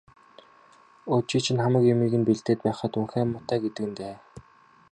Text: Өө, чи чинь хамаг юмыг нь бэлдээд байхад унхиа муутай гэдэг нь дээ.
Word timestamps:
Өө, 1.11 1.21
чи 1.29 1.37
чинь 1.45 1.61
хамаг 1.63 1.83
юмыг 1.93 2.13
нь 2.19 2.27
бэлдээд 2.27 2.59
байхад 2.65 2.93
унхиа 2.99 3.23
муутай 3.25 3.59
гэдэг 3.61 3.85
нь 3.87 3.95
дээ. 3.99 4.15